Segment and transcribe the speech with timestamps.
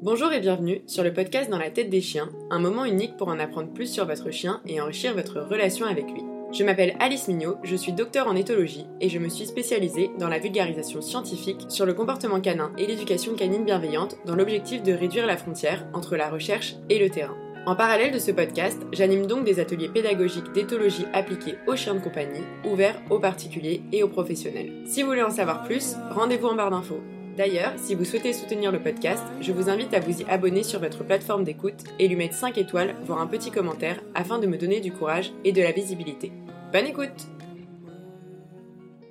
[0.00, 3.26] Bonjour et bienvenue sur le podcast Dans la tête des chiens, un moment unique pour
[3.26, 6.22] en apprendre plus sur votre chien et enrichir votre relation avec lui.
[6.52, 10.28] Je m'appelle Alice Mignot, je suis docteur en éthologie et je me suis spécialisée dans
[10.28, 15.26] la vulgarisation scientifique sur le comportement canin et l'éducation canine bienveillante dans l'objectif de réduire
[15.26, 17.36] la frontière entre la recherche et le terrain.
[17.66, 22.00] En parallèle de ce podcast, j'anime donc des ateliers pédagogiques d'éthologie appliqués aux chiens de
[22.00, 24.84] compagnie, ouverts aux particuliers et aux professionnels.
[24.86, 27.02] Si vous voulez en savoir plus, rendez-vous en barre d'infos.
[27.38, 30.80] D'ailleurs, si vous souhaitez soutenir le podcast, je vous invite à vous y abonner sur
[30.80, 34.58] votre plateforme d'écoute et lui mettre 5 étoiles, voire un petit commentaire, afin de me
[34.58, 36.32] donner du courage et de la visibilité.
[36.72, 37.28] Bonne écoute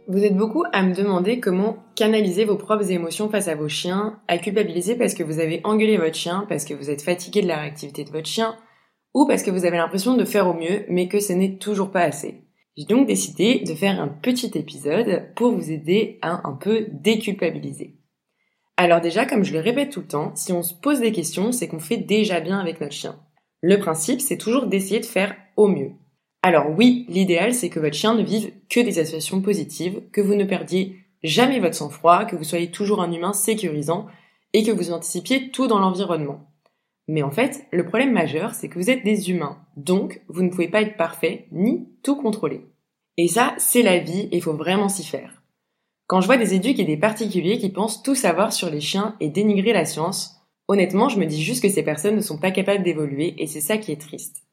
[0.09, 4.19] Vous êtes beaucoup à me demander comment canaliser vos propres émotions face à vos chiens,
[4.27, 7.47] à culpabiliser parce que vous avez engueulé votre chien, parce que vous êtes fatigué de
[7.47, 8.57] la réactivité de votre chien,
[9.13, 11.91] ou parce que vous avez l'impression de faire au mieux, mais que ce n'est toujours
[11.91, 12.41] pas assez.
[12.75, 17.97] J'ai donc décidé de faire un petit épisode pour vous aider à un peu déculpabiliser.
[18.77, 21.51] Alors déjà, comme je le répète tout le temps, si on se pose des questions,
[21.51, 23.19] c'est qu'on fait déjà bien avec notre chien.
[23.61, 25.93] Le principe, c'est toujours d'essayer de faire au mieux.
[26.43, 30.35] Alors oui, l'idéal, c'est que votre chien ne vive que des associations positives, que vous
[30.35, 34.05] ne perdiez jamais votre sang-froid, que vous soyez toujours un humain sécurisant
[34.53, 36.51] et que vous anticipiez tout dans l'environnement.
[37.07, 40.49] Mais en fait, le problème majeur, c'est que vous êtes des humains, donc vous ne
[40.49, 42.61] pouvez pas être parfait ni tout contrôler.
[43.17, 45.36] Et ça, c'est la vie et il faut vraiment s'y faire.
[46.07, 49.15] Quand je vois des éduques et des particuliers qui pensent tout savoir sur les chiens
[49.19, 50.37] et dénigrer la science,
[50.69, 53.59] honnêtement, je me dis juste que ces personnes ne sont pas capables d'évoluer et c'est
[53.59, 54.43] ça qui est triste.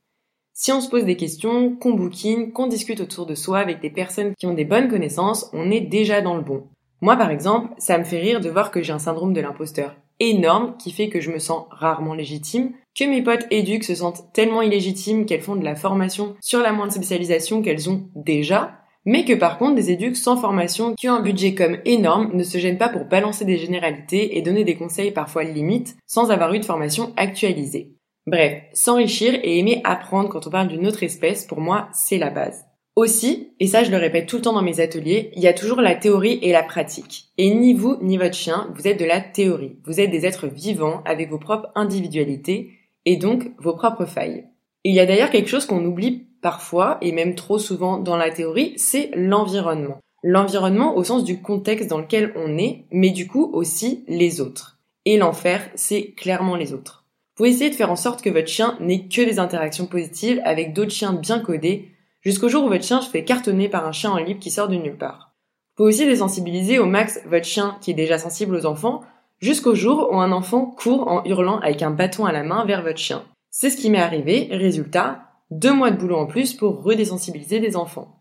[0.53, 3.91] Si on se pose des questions, qu'on bouquine, qu'on discute autour de soi avec des
[3.91, 6.65] personnes qui ont des bonnes connaissances, on est déjà dans le bon.
[7.01, 9.95] Moi, par exemple, ça me fait rire de voir que j'ai un syndrome de l'imposteur
[10.21, 14.33] énorme qui fait que je me sens rarement légitime, que mes potes éduques se sentent
[14.33, 19.25] tellement illégitimes qu'elles font de la formation sur la moindre spécialisation qu'elles ont déjà, mais
[19.25, 22.59] que par contre des éducs sans formation qui ont un budget comme énorme ne se
[22.59, 26.61] gênent pas pour balancer des généralités et donner des conseils parfois limites sans avoir eu
[26.61, 27.95] de formation actualisée.
[28.27, 32.31] Bref, s'enrichir et aimer apprendre quand on parle d'une autre espèce, pour moi, c'est la
[32.31, 32.65] base.
[32.97, 35.53] Aussi, et ça je le répète tout le temps dans mes ateliers, il y a
[35.53, 37.27] toujours la théorie et la pratique.
[37.39, 39.79] Et ni vous ni votre chien, vous êtes de la théorie.
[39.85, 42.71] Vous êtes des êtres vivants avec vos propres individualités
[43.05, 44.45] et donc vos propres failles.
[44.85, 48.31] il y a d'ailleurs quelque chose qu'on oublie parfois, et même trop souvent dans la
[48.31, 49.99] théorie, c'est l'environnement.
[50.23, 54.79] L'environnement au sens du contexte dans lequel on est, mais du coup aussi les autres.
[55.07, 57.07] Et l'enfer, c'est clairement les autres.
[57.39, 60.75] Vous essayez de faire en sorte que votre chien n'ait que des interactions positives avec
[60.75, 61.89] d'autres chiens bien codés,
[62.21, 64.69] jusqu'au jour où votre chien se fait cartonner par un chien en libre qui sort
[64.69, 65.33] de nulle part.
[65.71, 69.01] Vous pouvez aussi désensibiliser au max votre chien qui est déjà sensible aux enfants,
[69.41, 72.83] jusqu'au jour où un enfant court en hurlant avec un bâton à la main vers
[72.83, 73.25] votre chien.
[73.49, 75.23] C'est ce qui m'est arrivé, résultat,
[75.55, 78.21] deux mois de boulot en plus pour redésensibiliser des enfants.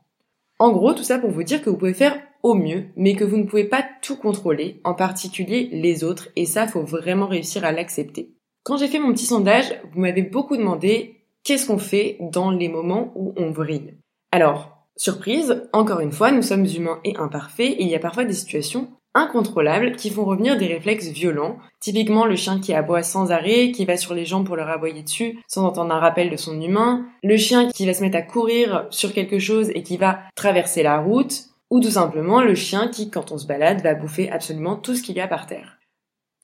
[0.60, 3.24] En gros, tout ça pour vous dire que vous pouvez faire au mieux, mais que
[3.24, 7.66] vous ne pouvez pas tout contrôler, en particulier les autres, et ça, faut vraiment réussir
[7.66, 8.36] à l'accepter.
[8.64, 12.70] Quand j'ai fait mon petit sondage, vous m'avez beaucoup demandé qu'est-ce qu'on fait dans les
[12.70, 13.98] moments où on brille?
[14.32, 18.26] Alors, surprise, encore une fois, nous sommes humains et imparfaits, et il y a parfois
[18.26, 21.57] des situations incontrôlables qui font revenir des réflexes violents.
[21.79, 25.03] Typiquement le chien qui aboie sans arrêt, qui va sur les jambes pour leur aboyer
[25.03, 28.22] dessus sans entendre un rappel de son humain, le chien qui va se mettre à
[28.22, 32.88] courir sur quelque chose et qui va traverser la route, ou tout simplement le chien
[32.88, 35.79] qui, quand on se balade, va bouffer absolument tout ce qu'il y a par terre.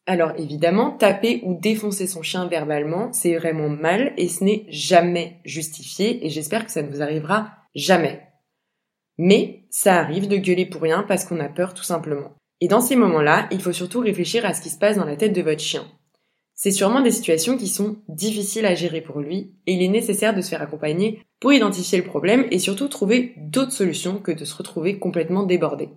[0.10, 5.40] Alors évidemment, taper ou défoncer son chien verbalement, c'est vraiment mal et ce n'est jamais
[5.46, 8.24] justifié et j'espère que ça ne vous arrivera jamais.
[9.20, 12.32] Mais ça arrive de gueuler pour rien parce qu'on a peur tout simplement.
[12.62, 15.16] Et dans ces moments-là, il faut surtout réfléchir à ce qui se passe dans la
[15.16, 15.86] tête de votre chien.
[16.62, 20.36] C'est sûrement des situations qui sont difficiles à gérer pour lui, et il est nécessaire
[20.36, 24.44] de se faire accompagner pour identifier le problème et surtout trouver d'autres solutions que de
[24.44, 25.88] se retrouver complètement débordé.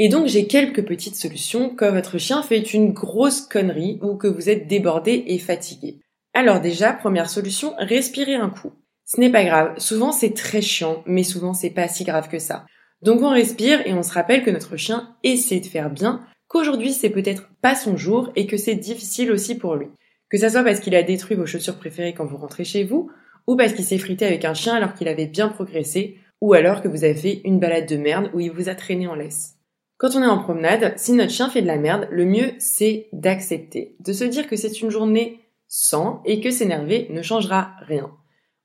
[0.00, 4.26] Et donc j'ai quelques petites solutions quand votre chien fait une grosse connerie ou que
[4.26, 6.00] vous êtes débordé et fatigué.
[6.34, 8.72] Alors déjà, première solution, respirez un coup.
[9.04, 12.40] Ce n'est pas grave, souvent c'est très chiant, mais souvent c'est pas si grave que
[12.40, 12.66] ça.
[13.02, 16.92] Donc on respire et on se rappelle que notre chien essaie de faire bien, qu'aujourd'hui
[16.92, 19.88] c'est peut-être pas son jour et que c'est difficile aussi pour lui.
[20.28, 23.10] Que ça soit parce qu'il a détruit vos chaussures préférées quand vous rentrez chez vous,
[23.46, 26.82] ou parce qu'il s'est frité avec un chien alors qu'il avait bien progressé, ou alors
[26.82, 29.56] que vous avez fait une balade de merde où il vous a traîné en laisse.
[29.96, 33.08] Quand on est en promenade, si notre chien fait de la merde, le mieux c'est
[33.12, 38.10] d'accepter, de se dire que c'est une journée sans et que s'énerver ne changera rien.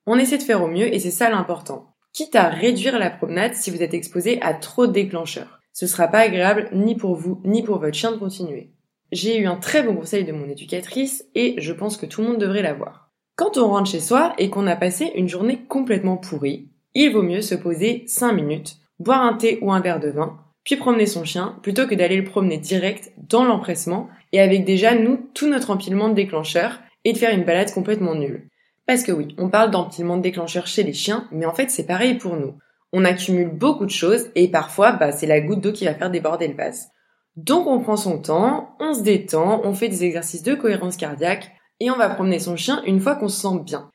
[0.06, 3.56] On essaie de faire au mieux et c'est ça l'important quitte à réduire la promenade
[3.56, 5.60] si vous êtes exposé à trop de déclencheurs.
[5.74, 8.72] Ce sera pas agréable ni pour vous ni pour votre chien de continuer.
[9.12, 12.28] J'ai eu un très bon conseil de mon éducatrice et je pense que tout le
[12.30, 13.12] monde devrait l'avoir.
[13.36, 17.22] Quand on rentre chez soi et qu'on a passé une journée complètement pourrie, il vaut
[17.22, 21.08] mieux se poser 5 minutes, boire un thé ou un verre de vin, puis promener
[21.08, 25.50] son chien, plutôt que d'aller le promener direct dans l'empressement et avec déjà nous tout
[25.50, 28.48] notre empilement de déclencheurs et de faire une balade complètement nulle.
[28.88, 31.88] Parce que oui, on parle d'empilement de déclencheurs chez les chiens, mais en fait c'est
[31.88, 32.54] pareil pour nous.
[32.94, 36.12] On accumule beaucoup de choses et parfois bah, c'est la goutte d'eau qui va faire
[36.12, 36.90] déborder le vase.
[37.36, 41.52] Donc on prend son temps, on se détend, on fait des exercices de cohérence cardiaque
[41.80, 43.90] et on va promener son chien une fois qu'on se sent bien.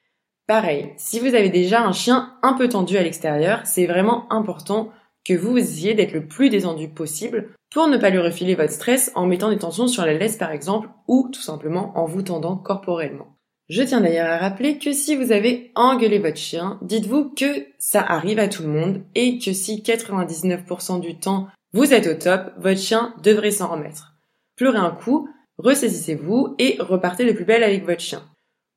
[0.47, 4.91] Pareil, si vous avez déjà un chien un peu tendu à l'extérieur, c'est vraiment important
[5.25, 9.13] que vous essayez d'être le plus détendu possible pour ne pas lui refiler votre stress
[9.15, 12.57] en mettant des tensions sur la laisse par exemple ou tout simplement en vous tendant
[12.57, 13.37] corporellement.
[13.71, 18.03] Je tiens d'ailleurs à rappeler que si vous avez engueulé votre chien, dites-vous que ça
[18.03, 22.51] arrive à tout le monde et que si 99% du temps vous êtes au top,
[22.59, 24.17] votre chien devrait s'en remettre.
[24.57, 25.29] Pleurez un coup,
[25.59, 28.25] ressaisissez-vous et repartez le plus belle avec votre chien.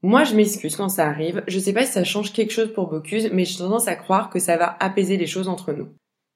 [0.03, 1.43] Moi, je m'excuse quand ça arrive.
[1.47, 4.29] Je sais pas si ça change quelque chose pour Bocuse, mais j'ai tendance à croire
[4.29, 5.87] que ça va apaiser les choses entre nous.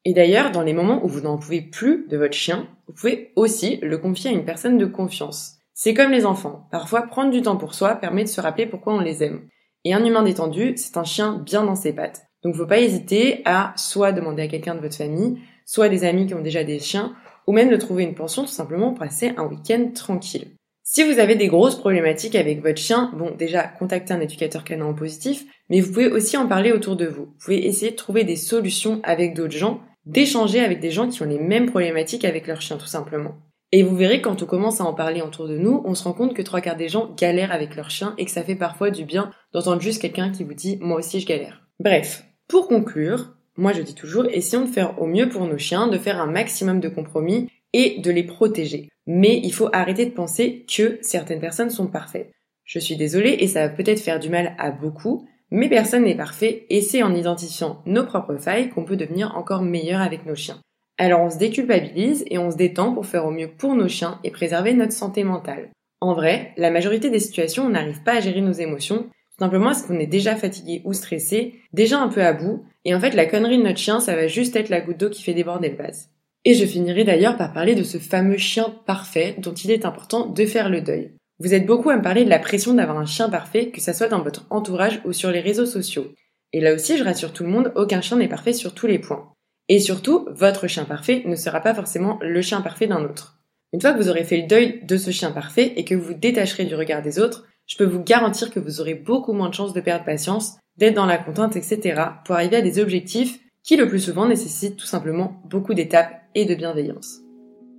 [0.03, 3.33] Et d'ailleurs, dans les moments où vous n'en pouvez plus de votre chien, vous pouvez
[3.35, 5.56] aussi le confier à une personne de confiance.
[5.79, 6.67] C'est comme les enfants.
[6.71, 9.47] Parfois, prendre du temps pour soi permet de se rappeler pourquoi on les aime.
[9.83, 12.25] Et un humain détendu, c'est un chien bien dans ses pattes.
[12.41, 15.37] Donc faut pas hésiter à soit demander à quelqu'un de votre famille,
[15.67, 17.15] soit des amis qui ont déjà des chiens,
[17.45, 20.47] ou même de trouver une pension tout simplement pour passer un week-end tranquille.
[20.81, 24.91] Si vous avez des grosses problématiques avec votre chien, bon déjà contactez un éducateur canin
[24.93, 27.25] positif, mais vous pouvez aussi en parler autour de vous.
[27.25, 31.21] Vous pouvez essayer de trouver des solutions avec d'autres gens d'échanger avec des gens qui
[31.21, 33.35] ont les mêmes problématiques avec leur chien tout simplement.
[33.73, 36.13] Et vous verrez quand on commence à en parler autour de nous, on se rend
[36.13, 38.91] compte que trois quarts des gens galèrent avec leur chien et que ça fait parfois
[38.91, 41.67] du bien d'entendre juste quelqu'un qui vous dit moi aussi je galère.
[41.79, 45.87] Bref, pour conclure, moi je dis toujours essayons de faire au mieux pour nos chiens,
[45.87, 48.87] de faire un maximum de compromis et de les protéger.
[49.05, 52.31] Mais il faut arrêter de penser que certaines personnes sont parfaites.
[52.63, 56.15] Je suis désolée et ça va peut-être faire du mal à beaucoup, mais personne n'est
[56.15, 60.35] parfait et c'est en identifiant nos propres failles qu'on peut devenir encore meilleur avec nos
[60.35, 60.61] chiens.
[60.97, 64.19] Alors on se déculpabilise et on se détend pour faire au mieux pour nos chiens
[64.23, 65.69] et préserver notre santé mentale.
[66.01, 69.67] En vrai, la majorité des situations, on n'arrive pas à gérer nos émotions, tout simplement
[69.67, 73.13] parce qu'on est déjà fatigué ou stressé, déjà un peu à bout, et en fait
[73.13, 75.69] la connerie de notre chien, ça va juste être la goutte d'eau qui fait déborder
[75.69, 76.09] le vase.
[76.45, 80.25] Et je finirai d'ailleurs par parler de ce fameux chien parfait dont il est important
[80.25, 81.11] de faire le deuil.
[81.39, 83.93] Vous êtes beaucoup à me parler de la pression d'avoir un chien parfait, que ça
[83.93, 86.11] soit dans votre entourage ou sur les réseaux sociaux.
[86.53, 88.97] Et là aussi, je rassure tout le monde, aucun chien n'est parfait sur tous les
[88.97, 89.31] points.
[89.69, 93.37] Et surtout, votre chien parfait ne sera pas forcément le chien parfait d'un autre.
[93.73, 96.07] Une fois que vous aurez fait le deuil de ce chien parfait et que vous
[96.07, 99.49] vous détacherez du regard des autres, je peux vous garantir que vous aurez beaucoup moins
[99.49, 102.01] de chances de perdre patience, d'être dans la contrainte, etc.
[102.23, 106.45] pour arriver à des objectifs qui le plus souvent nécessitent tout simplement beaucoup d'étapes et
[106.45, 107.19] de bienveillance.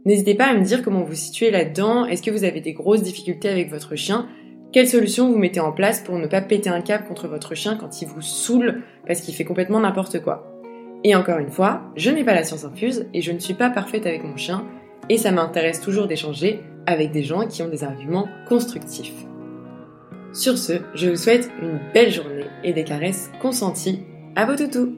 [0.04, 3.02] N'hésitez pas à me dire comment vous situez là-dedans, est-ce que vous avez des grosses
[3.02, 4.28] difficultés avec votre chien,
[4.70, 7.76] quelles solutions vous mettez en place pour ne pas péter un câble contre votre chien
[7.76, 10.47] quand il vous saoule parce qu'il fait complètement n'importe quoi?
[11.04, 13.70] Et encore une fois, je n'ai pas la science infuse et je ne suis pas
[13.70, 14.64] parfaite avec mon chien
[15.08, 19.26] et ça m'intéresse toujours d'échanger avec des gens qui ont des arguments constructifs.
[20.32, 24.00] Sur ce, je vous souhaite une belle journée et des caresses consenties
[24.36, 24.94] à vos toutous